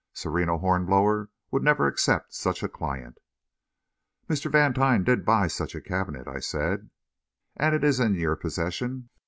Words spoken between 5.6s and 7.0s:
a cabinet," I said.